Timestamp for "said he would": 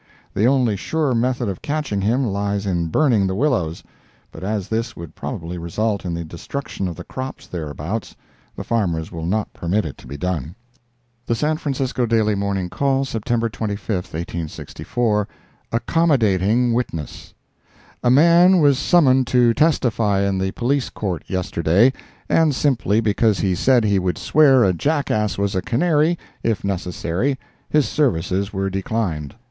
23.53-24.17